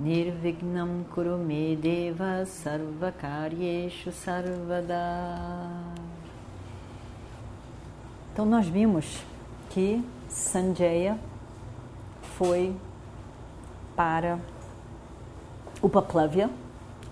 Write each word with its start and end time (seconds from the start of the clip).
Nirvignam 0.00 1.04
Kurumedeva 1.14 2.46
Sarvakaryeshu 2.46 4.10
Sarvada. 4.10 4.96
Então 8.32 8.46
nós 8.46 8.66
vimos 8.66 9.22
que 9.68 10.02
Sanjaya 10.26 11.18
foi 12.38 12.74
para 13.94 14.38
Upaplavya, 15.82 16.48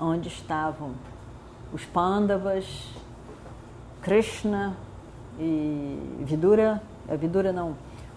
onde 0.01 0.29
estavam 0.29 0.95
os 1.75 1.85
Pandavas, 1.85 2.89
Krishna 4.01 4.75
e 5.39 6.25
Vidura, 6.25 6.83
é 7.07 7.19
Vidura 7.19 7.53
não, 7.53 7.77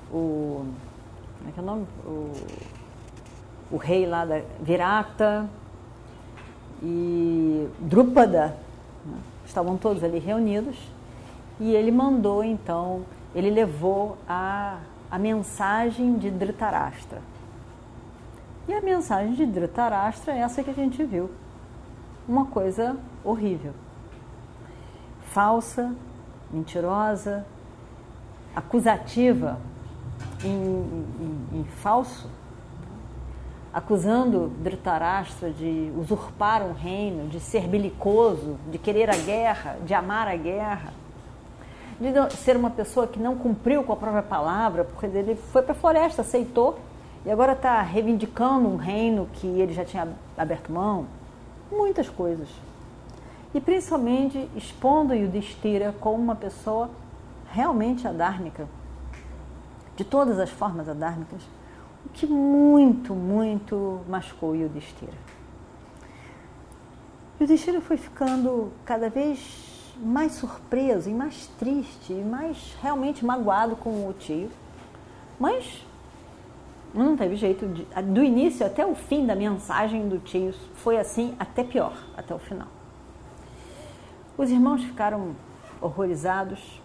o, 0.10 0.66
como 1.40 1.50
é 1.50 1.52
que 1.52 1.60
é 1.60 1.62
o 1.62 1.66
nome? 1.66 1.88
O, 2.06 2.32
o 3.72 3.78
rei 3.78 4.06
lá 4.06 4.26
da 4.26 4.42
Virata 4.60 5.50
e 6.82 7.68
Drupada, 7.80 8.58
né? 9.06 9.18
estavam 9.46 9.78
todos 9.78 10.04
ali 10.04 10.20
reunidos 10.20 10.78
e 11.60 11.74
ele 11.76 11.92
mandou 11.92 12.44
então, 12.44 13.06
ele 13.36 13.50
levou 13.50 14.18
a, 14.28 14.80
a 15.10 15.20
mensagem 15.20 16.18
de 16.18 16.30
Dhritarashtra. 16.30 17.22
E 18.68 18.74
a 18.74 18.82
mensagem 18.82 19.34
de 19.34 19.46
Dhritarashtra 19.46 20.34
é 20.34 20.40
essa 20.40 20.64
que 20.64 20.70
a 20.70 20.74
gente 20.74 21.04
viu. 21.04 21.30
Uma 22.28 22.46
coisa 22.46 22.96
horrível. 23.24 23.74
Falsa, 25.32 25.94
mentirosa, 26.52 27.46
acusativa 28.56 29.58
em, 30.44 30.50
em, 30.50 31.60
em 31.60 31.64
falso, 31.64 32.30
acusando 33.74 34.48
Dhritarashtra 34.62 35.50
de 35.50 35.92
usurpar 35.98 36.62
um 36.62 36.74
reino, 36.74 37.30
de 37.30 37.40
ser 37.40 37.68
belicoso, 37.68 38.58
de 38.70 38.78
querer 38.78 39.10
a 39.10 39.16
guerra, 39.16 39.78
de 39.86 39.94
amar 39.94 40.28
a 40.28 40.36
guerra, 40.36 40.94
de 42.00 42.36
ser 42.38 42.58
uma 42.58 42.70
pessoa 42.70 43.08
que 43.08 43.20
não 43.20 43.36
cumpriu 43.36 43.84
com 43.84 43.94
a 43.94 43.96
própria 43.96 44.24
palavra, 44.24 44.84
porque 44.84 45.06
ele 45.06 45.36
foi 45.36 45.62
para 45.62 45.74
a 45.74 45.76
floresta, 45.76 46.22
aceitou 46.22 46.80
e 47.26 47.32
agora 47.32 47.54
está 47.54 47.82
reivindicando 47.82 48.68
um 48.68 48.76
reino 48.76 49.30
que 49.34 49.48
ele 49.48 49.74
já 49.74 49.86
tinha 49.86 50.08
aberto 50.38 50.72
mão. 50.72 51.06
Muitas 51.72 52.10
coisas. 52.10 52.50
E 53.54 53.62
principalmente 53.62 54.50
expondo 54.56 55.14
Yudhishthira 55.14 55.94
como 56.00 56.22
uma 56.22 56.36
pessoa 56.36 56.90
realmente 57.52 58.08
adármica, 58.08 58.68
de 59.96 60.04
todas 60.04 60.40
as 60.40 60.50
formas 60.50 60.90
adármicas, 60.90 61.42
que 62.14 62.26
muito, 62.28 63.14
muito 63.14 64.02
machucou 64.08 64.56
Yudhishthira. 64.56 65.14
Yudhishthira 67.40 67.82
foi 67.82 67.98
ficando 67.98 68.72
cada 68.86 69.10
vez 69.10 69.94
mais 69.98 70.34
surpreso 70.34 71.10
e 71.10 71.14
mais 71.14 71.48
triste 71.60 72.14
e 72.14 72.24
mais 72.24 72.76
realmente 72.82 73.26
magoado 73.26 73.76
com 73.76 74.08
o 74.08 74.14
tio, 74.14 74.50
mas 75.40 75.86
não 76.94 77.16
teve 77.16 77.36
jeito 77.36 77.68
de, 77.68 77.84
do 78.04 78.24
início 78.24 78.66
até 78.66 78.86
o 78.86 78.94
fim 78.96 79.26
da 79.26 79.36
mensagem 79.36 80.08
do 80.10 80.20
tio 80.20 80.54
foi 80.76 80.98
assim 80.98 81.36
até 81.40 81.64
pior 81.64 81.96
até 82.18 82.34
o 82.34 82.40
final. 82.40 82.68
Os 84.38 84.50
irmãos 84.50 84.84
ficaram 84.84 85.36
horrorizados, 85.80 86.82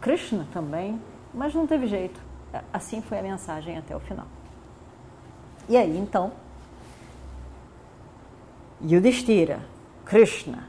Krishna 0.00 0.46
também, 0.52 1.00
mas 1.32 1.54
não 1.54 1.66
teve 1.66 1.86
jeito. 1.86 2.25
Assim 2.72 3.00
foi 3.00 3.18
a 3.18 3.22
mensagem 3.22 3.76
até 3.76 3.94
o 3.94 4.00
final. 4.00 4.26
E 5.68 5.76
aí 5.76 5.96
então, 5.98 6.32
Yudhishthira, 8.82 9.60
Krishna, 10.04 10.64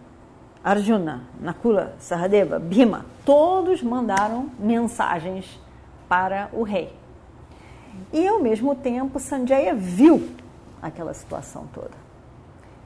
Arjuna, 0.64 1.24
Nakula, 1.40 1.96
Sahadeva, 2.00 2.60
Bhima, 2.60 3.06
todos 3.24 3.82
mandaram 3.84 4.50
mensagens 4.58 5.60
para 6.10 6.50
o 6.54 6.64
rei. 6.64 6.94
E 8.12 8.28
ao 8.28 8.42
mesmo 8.42 8.76
tempo, 8.76 9.20
Sanjaya 9.20 9.74
viu 9.74 10.30
aquela 10.82 11.14
situação 11.14 11.68
toda. 11.74 11.98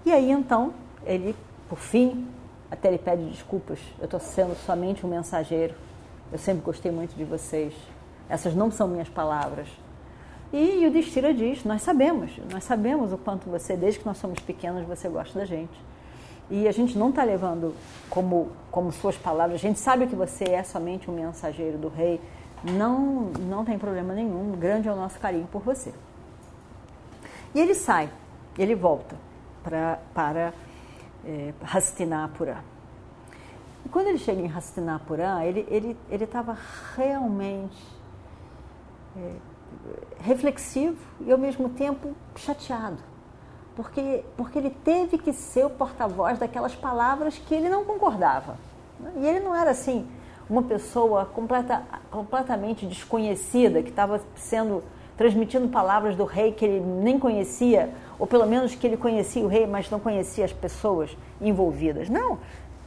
E 0.06 0.12
aí 0.12 0.32
então, 0.32 0.74
ele, 1.06 1.36
por 1.70 1.78
fim, 1.78 2.28
até 2.70 2.88
ele 2.88 2.98
pede 2.98 3.24
desculpas. 3.30 3.80
Eu 4.00 4.06
estou 4.06 4.20
sendo 4.20 4.56
somente 4.66 5.06
um 5.06 5.10
mensageiro. 5.10 5.76
Eu 6.32 6.38
sempre 6.38 6.64
gostei 6.64 6.92
muito 6.92 7.16
de 7.16 7.24
vocês. 7.24 7.74
Essas 8.32 8.56
não 8.56 8.72
são 8.72 8.88
minhas 8.88 9.10
palavras. 9.10 9.68
E 10.54 10.86
o 10.88 10.92
Destira 10.92 11.34
diz: 11.34 11.66
Nós 11.66 11.82
sabemos, 11.82 12.32
nós 12.52 12.64
sabemos 12.64 13.12
o 13.12 13.18
quanto 13.18 13.50
você, 13.50 13.76
desde 13.76 14.00
que 14.00 14.06
nós 14.06 14.18
somos 14.18 14.40
pequenos, 14.40 14.88
você 14.88 15.10
gosta 15.10 15.38
da 15.40 15.46
gente. 15.46 15.92
E 16.50 16.68
a 16.68 16.72
gente 16.72 16.98
não 16.98 17.10
está 17.10 17.24
levando 17.24 17.76
como, 18.10 18.50
como 18.72 18.92
suas 18.92 19.18
palavras, 19.18 19.56
a 19.56 19.62
gente 19.62 19.80
sabe 19.80 20.08
que 20.08 20.16
você 20.16 20.46
é 20.46 20.64
somente 20.64 21.10
um 21.10 21.14
mensageiro 21.14 21.78
do 21.78 21.88
rei 21.88 22.20
não, 22.64 23.32
não 23.40 23.66
tem 23.66 23.78
problema 23.78 24.14
nenhum, 24.14 24.52
grande 24.52 24.88
é 24.88 24.92
o 24.92 24.96
nosso 24.96 25.20
carinho 25.20 25.48
por 25.52 25.62
você. 25.62 25.94
E 27.54 27.60
ele 27.60 27.74
sai, 27.74 28.10
ele 28.58 28.76
volta 28.76 29.16
pra, 29.64 30.00
para 30.14 30.54
é, 31.26 31.54
Hastinapura. 31.62 32.64
E 33.86 33.90
quando 33.90 34.08
ele 34.08 34.20
chega 34.20 34.40
em 34.42 34.52
Hastinapura, 34.52 35.46
ele 35.46 35.66
estava 36.12 36.52
ele, 36.52 36.62
ele 36.98 37.08
realmente 37.10 38.01
é, 39.18 39.34
reflexivo 40.20 40.98
e 41.22 41.32
ao 41.32 41.38
mesmo 41.38 41.70
tempo 41.70 42.16
chateado. 42.36 42.98
Porque, 43.76 44.24
porque 44.36 44.60
ele 44.60 44.70
teve 44.70 45.18
que 45.18 45.32
ser 45.34 45.66
o 45.66 45.70
porta-voz 45.70 46.38
daquelas 46.38 46.76
palavras 46.76 47.38
que 47.38 47.56
ele 47.56 47.70
não 47.70 47.86
concordava. 47.86 48.58
E 49.18 49.26
ele 49.26 49.40
não 49.40 49.56
era 49.56 49.72
assim, 49.72 50.08
uma 50.50 50.62
pessoa 50.62 51.26
completa, 51.26 51.84
completamente 52.12 52.86
desconhecida, 52.86 53.82
que 53.82 53.90
estava 53.90 54.22
sendo 54.36 54.84
transmitindo 55.18 55.68
palavras 55.68 56.16
do 56.16 56.26
rei 56.26 56.52
que 56.52 56.66
ele 56.66 56.80
nem 56.80 57.20
conhecia, 57.20 57.94
ou 58.18 58.26
pelo 58.26 58.46
menos 58.46 58.74
que 58.76 58.86
ele 58.86 58.98
conhecia 58.98 59.44
o 59.44 59.48
rei, 59.48 59.68
mas 59.68 59.90
não 59.90 60.00
conhecia 60.00 60.44
as 60.44 60.52
pessoas 60.52 61.16
envolvidas. 61.40 62.10
Não, 62.10 62.40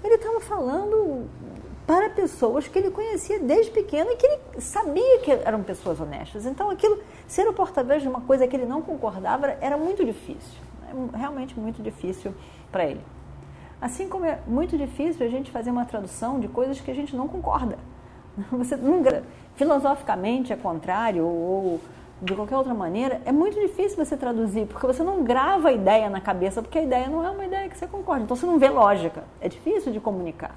ele 0.02 0.14
estava 0.14 0.40
falando 0.40 1.26
para 1.86 2.10
pessoas 2.10 2.66
que 2.66 2.78
ele 2.78 2.90
conhecia 2.90 3.38
desde 3.38 3.70
pequeno 3.70 4.10
e 4.10 4.16
que 4.16 4.26
ele 4.26 4.40
sabia 4.60 5.18
que 5.18 5.30
eram 5.30 5.62
pessoas 5.62 6.00
honestas. 6.00 6.46
Então, 6.46 6.70
aquilo, 6.70 6.98
ser 7.26 7.46
o 7.46 7.52
porta-voz 7.52 8.02
de 8.02 8.08
uma 8.08 8.22
coisa 8.22 8.46
que 8.46 8.56
ele 8.56 8.64
não 8.64 8.80
concordava 8.80 9.56
era 9.60 9.76
muito 9.76 10.04
difícil, 10.04 10.60
é 11.12 11.16
realmente 11.16 11.58
muito 11.58 11.82
difícil 11.82 12.34
para 12.72 12.84
ele. 12.84 13.00
Assim 13.80 14.08
como 14.08 14.24
é 14.24 14.38
muito 14.46 14.78
difícil 14.78 15.26
a 15.26 15.28
gente 15.28 15.50
fazer 15.50 15.70
uma 15.70 15.84
tradução 15.84 16.40
de 16.40 16.48
coisas 16.48 16.80
que 16.80 16.90
a 16.90 16.94
gente 16.94 17.14
não 17.14 17.28
concorda. 17.28 17.78
Você 18.50 18.76
nunca, 18.76 19.22
filosoficamente 19.56 20.52
é 20.52 20.56
contrário 20.56 21.26
ou 21.26 21.80
de 22.22 22.34
qualquer 22.34 22.56
outra 22.56 22.72
maneira, 22.72 23.20
é 23.26 23.32
muito 23.32 23.60
difícil 23.60 24.02
você 24.02 24.16
traduzir, 24.16 24.66
porque 24.66 24.86
você 24.86 25.02
não 25.02 25.22
grava 25.24 25.68
a 25.68 25.72
ideia 25.72 26.08
na 26.08 26.20
cabeça, 26.20 26.62
porque 26.62 26.78
a 26.78 26.82
ideia 26.82 27.08
não 27.08 27.22
é 27.22 27.28
uma 27.28 27.44
ideia 27.44 27.68
que 27.68 27.76
você 27.76 27.86
concorda. 27.86 28.24
Então 28.24 28.36
você 28.36 28.46
não 28.46 28.58
vê 28.58 28.70
lógica. 28.70 29.24
É 29.40 29.48
difícil 29.48 29.92
de 29.92 30.00
comunicar. 30.00 30.54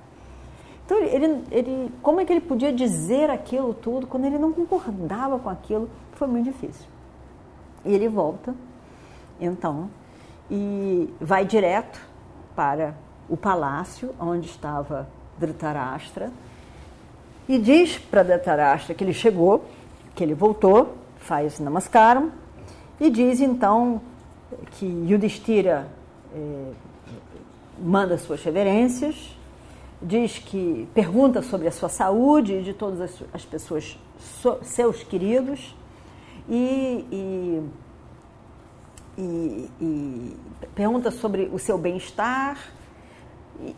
Então 0.88 1.04
ele, 1.04 1.44
ele, 1.52 1.94
como 2.02 2.22
é 2.22 2.26
que 2.26 2.32
ele 2.32 2.40
podia 2.40 2.72
dizer 2.72 3.30
aquilo 3.30 3.74
tudo 3.74 4.08
quando 4.08 4.24
ele 4.24 4.38
não 4.38 4.54
concordava 4.54 5.38
com 5.38 5.50
aquilo? 5.50 5.90
Foi 6.14 6.30
muito 6.30 6.46
difícil. 6.46 6.88
E 7.84 7.94
ele 7.94 8.08
volta, 8.08 8.56
então, 9.38 9.90
e 10.50 11.14
vai 11.20 11.44
direto 11.44 12.00
para 12.56 12.96
o 13.28 13.36
palácio 13.36 14.16
onde 14.18 14.48
estava 14.48 15.10
Dhritarashtra 15.38 16.32
e 17.50 17.60
diz 17.60 17.98
para 17.98 18.24
Dhritarashtra 18.24 18.96
que 18.96 19.04
ele 19.04 19.14
chegou, 19.14 19.66
que 20.16 20.24
ele 20.24 20.34
voltou, 20.34 20.96
faz 21.18 21.60
namaskaram 21.60 22.32
e 22.98 23.10
diz 23.10 23.42
então 23.42 24.02
que 24.72 24.86
Yudhishthira 24.86 25.86
eh, 26.34 26.72
manda 27.78 28.18
suas 28.18 28.42
reverências, 28.42 29.37
diz 30.02 30.38
que 30.38 30.88
pergunta 30.94 31.42
sobre 31.42 31.68
a 31.68 31.72
sua 31.72 31.90
saúde 31.90 32.54
e 32.54 32.62
de 32.64 32.74
todas 32.74 33.02
as, 33.02 33.24
as 33.34 33.46
pessoas, 33.46 33.98
so, 34.20 34.58
seus 34.62 35.04
queridos, 35.04 35.76
e, 36.50 37.06
e 37.12 37.64
e, 39.18 39.70
e 39.82 40.38
pergunta 40.76 41.10
sobre 41.10 41.50
o 41.52 41.58
seu 41.58 41.78
bem-estar 41.78 42.58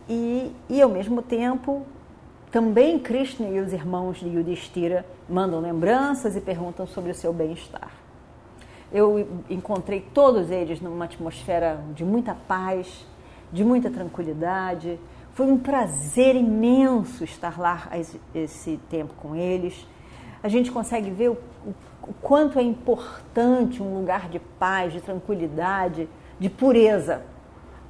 e, 0.08 0.52
e, 0.68 0.82
ao 0.82 0.90
mesmo 0.90 1.22
tempo, 1.22 1.86
também 2.50 2.98
Krishna 2.98 3.48
e 3.48 3.58
os 3.60 3.72
irmãos 3.72 4.18
de 4.18 4.28
Yudhishthira 4.28 5.06
mandam 5.28 5.60
lembranças 5.60 6.36
e 6.36 6.40
perguntam 6.40 6.86
sobre 6.86 7.10
o 7.10 7.14
seu 7.14 7.32
bem-estar. 7.32 7.90
Eu 8.92 9.26
encontrei 9.48 10.00
todos 10.12 10.50
eles 10.50 10.80
numa 10.80 11.04
atmosfera 11.04 11.82
de 11.94 12.04
muita 12.04 12.34
paz, 12.34 13.06
de 13.52 13.64
muita 13.64 13.88
tranquilidade. 13.88 14.98
Foi 15.40 15.50
um 15.50 15.56
prazer 15.56 16.36
imenso 16.36 17.24
estar 17.24 17.58
lá 17.58 17.88
esse 18.34 18.78
tempo 18.90 19.14
com 19.14 19.34
eles. 19.34 19.88
A 20.42 20.48
gente 20.50 20.70
consegue 20.70 21.10
ver 21.10 21.30
o, 21.30 21.38
o 22.02 22.12
quanto 22.20 22.58
é 22.58 22.62
importante 22.62 23.82
um 23.82 24.00
lugar 24.00 24.28
de 24.28 24.38
paz, 24.38 24.92
de 24.92 25.00
tranquilidade, 25.00 26.06
de 26.38 26.50
pureza. 26.50 27.22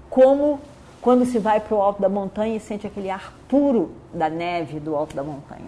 Como 0.08 0.61
quando 1.02 1.25
se 1.25 1.41
vai 1.41 1.58
para 1.58 1.76
o 1.76 1.82
alto 1.82 2.00
da 2.00 2.08
montanha 2.08 2.55
e 2.55 2.61
sente 2.61 2.87
aquele 2.87 3.11
ar 3.11 3.35
puro 3.49 3.97
da 4.14 4.31
neve 4.31 4.79
do 4.79 4.94
alto 4.94 5.17
da 5.17 5.25
montanha. 5.25 5.67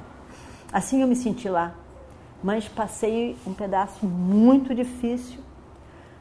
Assim 0.72 1.02
eu 1.02 1.08
me 1.08 1.16
senti 1.16 1.48
lá, 1.48 1.74
mas 2.44 2.68
passei 2.68 3.36
um 3.44 3.52
pedaço 3.52 4.06
muito 4.06 4.72
difícil, 4.72 5.40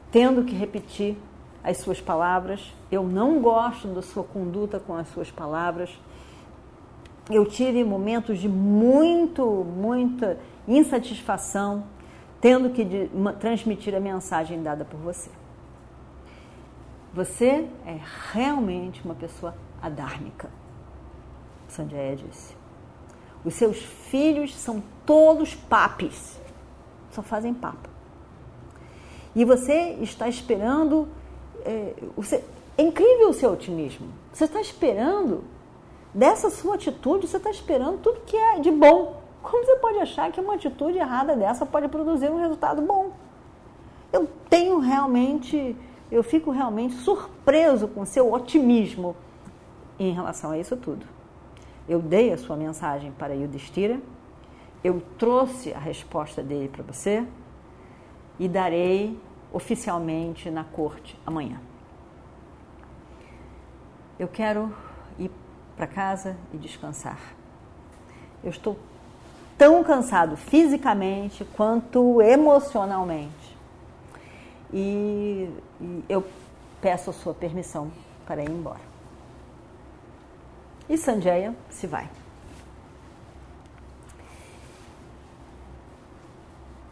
tendo 0.10 0.44
que 0.44 0.56
repetir 0.56 1.20
as 1.64 1.78
suas 1.78 2.02
palavras. 2.02 2.74
Eu 2.92 3.04
não 3.04 3.42
gosto 3.42 3.88
da 3.90 4.02
sua 4.02 4.24
conduta 4.24 4.80
com 4.80 4.96
as 4.96 5.08
suas 5.10 5.30
palavras. 5.30 5.90
Eu 7.30 7.46
tive 7.46 7.84
momentos 7.84 8.40
de 8.40 8.50
muito, 8.50 9.46
muita 9.46 10.40
insatisfação, 10.68 11.84
tendo 12.40 12.72
que 12.72 13.10
transmitir 13.40 13.96
a 13.96 14.00
mensagem 14.00 14.62
dada 14.62 14.84
por 14.84 15.00
você. 15.00 15.30
Você 17.14 17.68
é 17.86 18.00
realmente 18.32 19.04
uma 19.04 19.14
pessoa 19.14 19.54
adármica, 19.82 20.50
Sanjaya 21.68 22.16
disse. 22.16 22.56
Os 23.44 23.54
seus 23.56 23.78
filhos 23.78 24.56
são 24.56 24.82
todos 25.06 25.56
papis, 25.56 26.40
só 27.12 27.22
fazem 27.22 27.54
papo. 27.54 27.90
E 29.36 29.44
você 29.46 29.98
está 30.02 30.28
esperando. 30.28 31.08
É, 31.66 31.94
você, 32.16 32.44
é 32.78 32.82
incrível 32.84 33.30
o 33.30 33.34
seu 33.34 33.52
otimismo. 33.52 34.08
Você 34.34 34.46
está 34.46 34.62
esperando, 34.62 35.44
dessa 36.14 36.50
sua 36.50 36.76
atitude, 36.76 37.28
você 37.28 37.38
está 37.38 37.50
esperando 37.50 38.00
tudo 38.00 38.22
que 38.26 38.36
é 38.36 38.60
de 38.60 38.72
bom. 38.72 39.22
Como 39.42 39.66
você 39.66 39.76
pode 39.78 39.98
achar 40.00 40.32
que 40.32 40.40
uma 40.40 40.56
atitude 40.56 40.98
errada 40.98 41.36
dessa 41.36 41.66
pode 41.66 41.88
produzir 41.88 42.30
um 42.30 42.40
resultado 42.40 42.82
bom? 42.82 43.12
Eu 44.14 44.28
tenho 44.50 44.80
realmente 44.80 45.76
eu 46.12 46.22
fico 46.22 46.52
realmente 46.52 46.96
surpreso 46.96 47.88
com 47.88 48.06
seu 48.06 48.32
otimismo 48.32 49.16
em 49.98 50.12
relação 50.12 50.52
a 50.52 50.58
isso 50.58 50.76
tudo. 50.76 51.06
Eu 51.88 52.00
dei 52.00 52.34
a 52.34 52.38
sua 52.38 52.58
mensagem 52.58 53.12
para 53.12 53.34
Yudhishthira, 53.34 54.00
eu 54.84 55.02
trouxe 55.18 55.74
a 55.74 55.80
resposta 55.80 56.44
dele 56.44 56.68
para 56.68 56.84
você 56.84 57.26
e 58.38 58.48
darei 58.48 59.18
oficialmente 59.52 60.50
na 60.50 60.64
corte 60.64 61.20
amanhã. 61.26 61.60
Eu 64.20 64.28
quero 64.28 64.74
ir 65.18 65.32
para 65.76 65.88
casa 65.88 66.38
e 66.54 66.58
descansar. 66.58 67.20
Eu 68.44 68.50
estou 68.50 68.78
tão 69.58 69.84
cansado 69.84 70.36
fisicamente 70.38 71.46
quanto 71.56 72.22
emocionalmente 72.22 73.58
e, 74.74 75.50
e 75.80 76.04
eu 76.08 76.26
peço 76.82 77.10
a 77.10 77.14
sua 77.14 77.34
permissão 77.34 77.92
para 78.26 78.44
ir 78.44 78.50
embora. 78.50 78.82
E 80.90 80.98
Sanjaya 80.98 81.56
se 81.70 81.88
vai. 81.88 82.10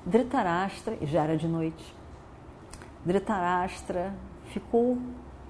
Dhritarashtra, 0.05 0.97
e 1.01 1.05
já 1.05 1.23
era 1.23 1.37
de 1.37 1.47
noite, 1.47 1.95
Dhritarashtra 3.05 4.13
ficou 4.45 4.97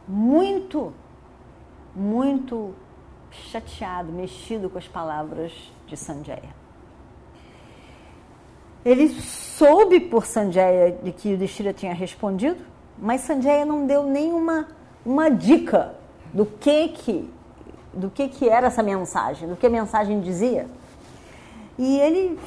muito, 0.07 0.93
muito 1.95 2.73
chateado, 3.31 4.11
mexido 4.11 4.69
com 4.69 4.77
as 4.77 4.87
palavras 4.87 5.51
de 5.87 5.95
Sanjaya. 5.95 6.55
Ele 8.83 9.09
soube 9.09 9.99
por 9.99 10.25
Sanjaya 10.25 10.91
de 10.91 11.11
que 11.11 11.33
o 11.33 11.37
Destira 11.37 11.73
tinha 11.73 11.93
respondido, 11.93 12.63
mas 12.97 13.21
Sanjaya 13.21 13.65
não 13.65 13.85
deu 13.85 14.03
nenhuma 14.03 14.67
uma 15.05 15.29
dica 15.29 15.95
do 16.33 16.45
que 16.45 16.89
que 16.89 17.29
do 17.93 18.09
que 18.09 18.29
que 18.29 18.47
era 18.47 18.67
essa 18.67 18.83
mensagem, 18.83 19.49
do 19.49 19.55
que 19.55 19.65
a 19.65 19.69
mensagem 19.69 20.21
dizia. 20.21 20.67
E 21.77 21.99
ele, 21.99 22.39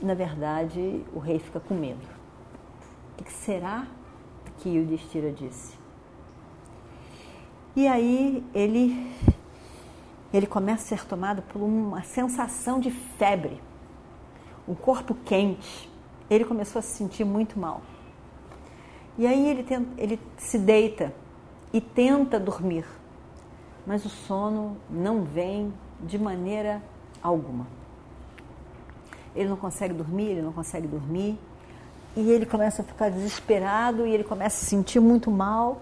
na 0.00 0.14
verdade, 0.14 1.02
o 1.14 1.18
rei 1.18 1.38
fica 1.38 1.58
com 1.60 1.74
medo. 1.74 2.06
O 3.18 3.24
que 3.24 3.32
será 3.32 3.86
que 4.62 4.78
o 4.78 4.86
Destira 4.86 5.32
disse? 5.32 5.76
E 7.74 7.86
aí 7.88 8.44
ele 8.54 9.12
ele 10.32 10.46
começa 10.46 10.94
a 10.94 10.98
ser 10.98 11.06
tomado 11.06 11.42
por 11.42 11.60
uma 11.60 12.02
sensação 12.02 12.80
de 12.80 12.90
febre 12.90 13.60
o 14.66 14.74
corpo 14.74 15.14
quente, 15.14 15.90
ele 16.30 16.44
começou 16.44 16.78
a 16.78 16.82
se 16.82 16.96
sentir 16.96 17.24
muito 17.24 17.58
mal. 17.58 17.82
E 19.18 19.26
aí 19.26 19.48
ele, 19.48 19.62
tenta, 19.62 19.88
ele 19.98 20.18
se 20.38 20.58
deita 20.58 21.12
e 21.72 21.80
tenta 21.80 22.38
dormir, 22.38 22.86
mas 23.86 24.04
o 24.04 24.08
sono 24.08 24.76
não 24.88 25.24
vem 25.24 25.72
de 26.00 26.18
maneira 26.18 26.82
alguma. 27.22 27.66
Ele 29.34 29.48
não 29.48 29.56
consegue 29.56 29.92
dormir, 29.92 30.30
ele 30.30 30.42
não 30.42 30.52
consegue 30.52 30.86
dormir, 30.86 31.38
e 32.16 32.30
ele 32.30 32.46
começa 32.46 32.82
a 32.82 32.84
ficar 32.84 33.10
desesperado 33.10 34.06
e 34.06 34.12
ele 34.12 34.24
começa 34.24 34.56
a 34.56 34.60
se 34.60 34.66
sentir 34.66 35.00
muito 35.00 35.30
mal, 35.30 35.80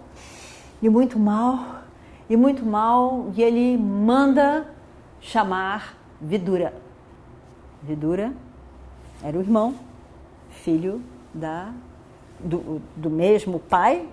e 0.81 0.88
muito 0.88 1.19
mal, 1.19 1.82
e 2.29 2.37
muito 2.37 2.65
mal, 2.65 3.27
e 3.37 3.43
ele 3.43 3.77
manda 3.77 4.67
chamar 5.21 5.97
Vidura. 6.21 6.73
Vidura 7.82 8.32
era 9.23 9.37
o 9.37 9.41
irmão, 9.41 9.75
filho 10.50 11.03
da, 11.35 11.73
do, 12.38 12.81
do 12.94 13.11
mesmo 13.11 13.59
pai, 13.59 14.09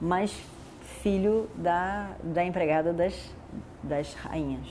mas 0.00 0.34
filho 1.02 1.48
da, 1.54 2.10
da 2.22 2.44
empregada 2.44 2.92
das, 2.92 3.14
das 3.82 4.14
rainhas. 4.14 4.66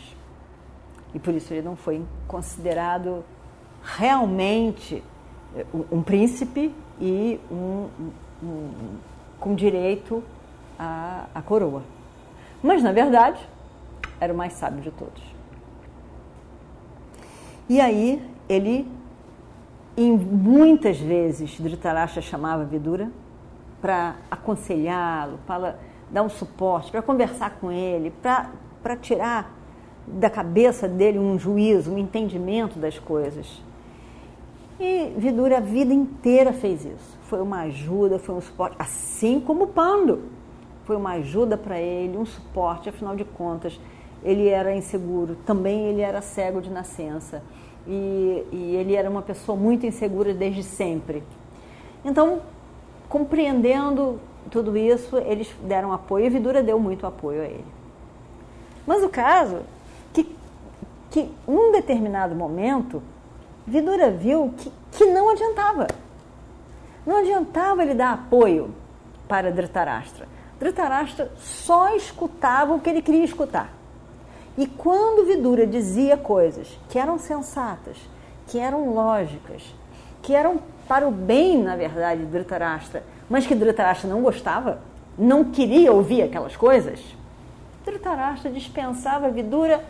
E 1.13 1.19
por 1.19 1.33
isso 1.33 1.53
ele 1.53 1.61
não 1.61 1.75
foi 1.75 2.03
considerado 2.27 3.23
realmente 3.83 5.03
um, 5.91 6.01
príncipe 6.01 6.73
e 6.99 7.39
um, 7.51 7.87
um, 8.43 8.69
com 9.39 9.55
direito 9.55 10.23
à, 10.77 11.25
à 11.33 11.41
coroa. 11.41 11.83
Mas, 12.61 12.81
na 12.81 12.91
verdade, 12.91 13.39
era 14.19 14.33
o 14.33 14.37
mais 14.37 14.53
sábio 14.53 14.81
de 14.81 14.91
todos. 14.91 15.21
E 17.69 17.79
aí 17.79 18.21
ele 18.47 18.87
e 19.95 20.09
muitas 20.09 20.97
vezes 20.97 21.59
Dhritarashtra 21.59 22.21
chamava 22.21 22.65
Vidura 22.65 23.11
para 23.81 24.15
aconselhá-lo, 24.31 25.37
para 25.45 25.77
dar 26.09 26.23
um 26.23 26.29
suporte, 26.29 26.89
para 26.89 27.01
conversar 27.01 27.57
com 27.59 27.71
ele, 27.71 28.11
para 28.21 28.95
tirar 28.95 29.53
da 30.07 30.29
cabeça 30.29 30.87
dele 30.87 31.19
um 31.19 31.37
juízo, 31.37 31.91
um 31.91 31.97
entendimento 31.97 32.79
das 32.79 32.97
coisas. 32.97 33.61
E 34.79 35.13
Vidura 35.17 35.57
a 35.57 35.61
vida 35.61 35.93
inteira 35.93 36.51
fez 36.51 36.85
isso. 36.85 37.17
Foi 37.23 37.41
uma 37.41 37.61
ajuda, 37.61 38.19
foi 38.19 38.35
um 38.35 38.41
suporte, 38.41 38.75
assim 38.79 39.39
como 39.39 39.67
Pando. 39.67 40.21
Foi 40.85 40.95
uma 40.95 41.11
ajuda 41.13 41.57
para 41.57 41.79
ele, 41.79 42.17
um 42.17 42.25
suporte, 42.25 42.89
afinal 42.89 43.15
de 43.15 43.23
contas, 43.23 43.79
ele 44.23 44.47
era 44.47 44.75
inseguro, 44.75 45.35
também 45.45 45.85
ele 45.85 46.01
era 46.01 46.21
cego 46.21 46.61
de 46.61 46.69
nascença 46.69 47.41
e, 47.87 48.45
e 48.51 48.75
ele 48.75 48.95
era 48.95 49.09
uma 49.09 49.21
pessoa 49.21 49.57
muito 49.57 49.85
insegura 49.85 50.33
desde 50.33 50.63
sempre. 50.63 51.23
Então, 52.03 52.41
compreendendo 53.09 54.19
tudo 54.49 54.77
isso, 54.77 55.17
eles 55.17 55.53
deram 55.63 55.93
apoio 55.93 56.25
e 56.25 56.29
Vidura 56.29 56.63
deu 56.63 56.79
muito 56.79 57.05
apoio 57.05 57.41
a 57.41 57.45
ele. 57.45 57.65
Mas 58.85 59.03
o 59.03 59.09
caso 59.09 59.61
que, 60.11 60.35
que 61.09 61.29
um 61.47 61.71
determinado 61.71 62.35
momento, 62.35 63.01
Vidura 63.65 64.11
viu 64.11 64.53
que, 64.57 64.71
que 64.91 65.05
não 65.05 65.29
adiantava. 65.29 65.87
Não 67.05 67.17
adiantava 67.17 67.81
ele 67.81 67.93
dar 67.93 68.13
apoio 68.13 68.73
para 69.27 69.51
Dhritarashtra. 69.51 70.27
Dhritarashtra 70.59 71.31
só 71.37 71.95
escutava 71.95 72.73
o 72.73 72.79
que 72.79 72.89
ele 72.89 73.01
queria 73.01 73.23
escutar. 73.23 73.69
E 74.57 74.67
quando 74.67 75.25
Vidura 75.25 75.65
dizia 75.65 76.15
coisas 76.15 76.67
que 76.89 76.99
eram 76.99 77.17
sensatas, 77.17 77.97
que 78.47 78.59
eram 78.59 78.93
lógicas, 78.93 79.63
que 80.21 80.33
eram 80.33 80.59
para 80.87 81.07
o 81.07 81.11
bem, 81.11 81.61
na 81.61 81.75
verdade, 81.75 82.21
de 82.21 82.27
Dhritarashtra, 82.27 83.03
mas 83.29 83.47
que 83.47 83.55
Dhritarashtra 83.55 84.09
não 84.09 84.21
gostava, 84.21 84.79
não 85.17 85.45
queria 85.45 85.91
ouvir 85.91 86.21
aquelas 86.21 86.55
coisas, 86.55 86.99
Dhritarashtra 87.85 88.51
dispensava 88.51 89.29
Vidura 89.29 89.83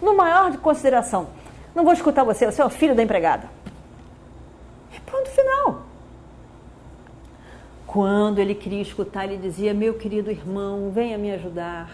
no 0.00 0.16
maior 0.16 0.50
de 0.50 0.58
consideração. 0.58 1.28
Não 1.80 1.84
vou 1.86 1.94
escutar 1.94 2.24
você, 2.24 2.44
você 2.44 2.60
é 2.60 2.64
o 2.66 2.68
filho 2.68 2.94
da 2.94 3.02
empregada. 3.02 3.48
E 4.94 5.00
ponto 5.00 5.30
final. 5.30 5.80
Quando 7.86 8.38
ele 8.38 8.54
queria 8.54 8.82
escutar, 8.82 9.24
ele 9.24 9.38
dizia: 9.38 9.72
Meu 9.72 9.94
querido 9.94 10.30
irmão, 10.30 10.90
venha 10.90 11.16
me 11.16 11.32
ajudar. 11.32 11.90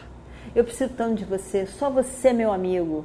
Eu 0.57 0.64
preciso 0.64 0.93
tanto 0.95 1.14
de 1.14 1.25
você, 1.25 1.66
só 1.66 1.88
você 1.88 2.31
é 2.31 2.33
meu 2.33 2.52
amigo. 2.52 3.05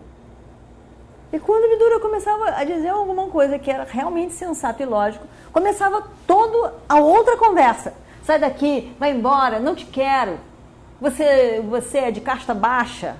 E 1.31 1.37
quando 1.37 1.69
Vidura 1.69 1.99
começava 1.99 2.49
a 2.49 2.63
dizer 2.63 2.89
alguma 2.89 3.27
coisa 3.27 3.59
que 3.59 3.69
era 3.69 3.83
realmente 3.83 4.33
sensato 4.33 4.81
e 4.81 4.85
lógico, 4.87 5.27
começava 5.53 6.03
toda 6.25 6.73
a 6.89 6.99
outra 6.99 7.37
conversa. 7.37 7.93
Sai 8.23 8.39
daqui, 8.39 8.91
vai 8.97 9.11
embora, 9.11 9.59
não 9.59 9.75
te 9.75 9.85
quero. 9.85 10.39
Você, 10.99 11.63
você 11.69 11.99
é 11.99 12.11
de 12.11 12.21
casta 12.21 12.55
baixa. 12.55 13.17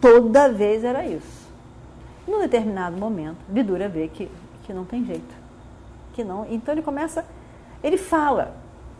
Toda 0.00 0.48
vez 0.48 0.82
era 0.82 1.06
isso. 1.06 1.39
Num 2.30 2.38
determinado 2.38 2.96
momento, 2.96 3.38
Vidura 3.48 3.88
vê 3.88 4.06
que, 4.06 4.30
que 4.62 4.72
não 4.72 4.84
tem 4.84 5.04
jeito. 5.04 5.34
Que 6.14 6.22
não. 6.22 6.46
Então 6.48 6.72
ele 6.72 6.80
começa, 6.80 7.26
ele 7.82 7.96
fala, 7.96 8.54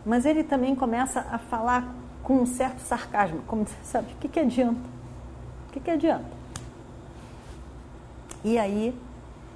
mas 0.05 0.25
ele 0.25 0.43
também 0.43 0.75
começa 0.75 1.25
a 1.31 1.37
falar 1.37 1.95
com 2.21 2.41
um 2.41 2.45
certo 2.45 2.79
sarcasmo, 2.79 3.41
como 3.47 3.65
sabe, 3.83 4.11
o 4.11 4.17
que, 4.17 4.27
que 4.27 4.39
adianta? 4.41 4.81
O 5.69 5.71
que, 5.71 5.79
que 5.79 5.89
adianta? 5.89 6.29
E 8.43 8.57
aí, 8.57 8.93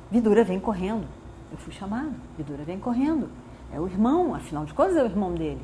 Vidura 0.09 0.45
vem 0.45 0.59
correndo. 0.59 1.05
Eu 1.51 1.57
fui 1.57 1.73
chamado. 1.73 2.13
Vidura 2.37 2.63
vem 2.63 2.79
correndo. 2.79 3.29
É 3.73 3.79
o 3.79 3.87
irmão, 3.87 4.33
afinal 4.33 4.63
de 4.63 4.73
contas, 4.73 4.95
é 4.95 5.03
o 5.03 5.05
irmão 5.05 5.33
dele. 5.33 5.61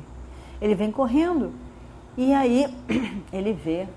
Ele 0.60 0.74
vem 0.74 0.92
correndo. 0.92 1.50
E 2.14 2.34
aí, 2.34 2.66
ele 3.32 3.54
vê 3.54 3.88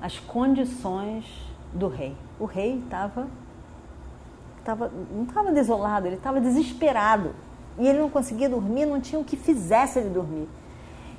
as 0.00 0.18
condições 0.18 1.47
do 1.72 1.88
rei. 1.88 2.16
O 2.38 2.44
rei 2.44 2.78
estava. 2.78 3.26
Tava, 4.64 4.90
não 5.10 5.24
estava 5.24 5.50
desolado, 5.52 6.06
ele 6.06 6.16
estava 6.16 6.40
desesperado. 6.40 7.34
E 7.78 7.86
ele 7.86 7.98
não 7.98 8.10
conseguia 8.10 8.48
dormir, 8.48 8.86
não 8.86 9.00
tinha 9.00 9.20
o 9.20 9.24
que 9.24 9.36
fizesse 9.36 9.98
ele 9.98 10.10
dormir. 10.10 10.48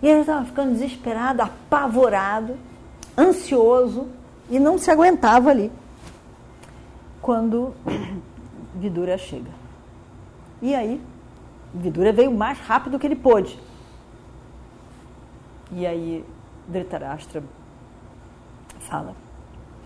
E 0.02 0.08
ele 0.08 0.22
estava 0.22 0.46
ficando 0.46 0.74
desesperado, 0.74 1.42
apavorado, 1.42 2.58
ansioso 3.18 4.08
e 4.50 4.60
não 4.60 4.78
se 4.78 4.90
aguentava 4.90 5.50
ali 5.50 5.72
quando 7.22 7.74
Vidura 8.76 9.18
chega. 9.18 9.52
E 10.62 10.74
aí, 10.74 11.02
Vidura 11.74 12.12
veio 12.12 12.32
mais 12.32 12.60
rápido 12.60 12.98
que 12.98 13.08
ele 13.08 13.16
pôde. 13.16 13.60
E 15.72 15.86
aí, 15.86 16.26
Dhritarashtra 16.68 17.44
fala. 18.80 19.16